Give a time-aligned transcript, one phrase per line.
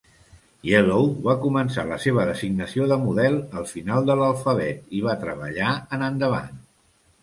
[0.69, 5.81] Yellow va començar la seva designació de model al final de l"alfabet i va treballar
[6.01, 6.63] en endavant.